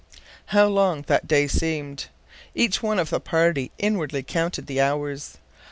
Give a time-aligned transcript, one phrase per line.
[0.47, 2.07] How long that day seemed.
[2.55, 5.37] Each one of the party inwardly counted the hours.